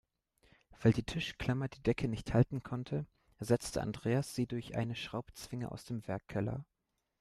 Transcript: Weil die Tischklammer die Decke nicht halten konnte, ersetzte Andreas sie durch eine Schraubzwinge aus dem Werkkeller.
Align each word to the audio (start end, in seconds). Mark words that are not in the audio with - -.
Weil 0.81 0.93
die 0.93 1.03
Tischklammer 1.03 1.67
die 1.67 1.83
Decke 1.83 2.07
nicht 2.07 2.33
halten 2.33 2.63
konnte, 2.63 3.05
ersetzte 3.37 3.83
Andreas 3.83 4.33
sie 4.33 4.47
durch 4.47 4.73
eine 4.75 4.95
Schraubzwinge 4.95 5.71
aus 5.71 5.85
dem 5.85 6.07
Werkkeller. 6.07 6.65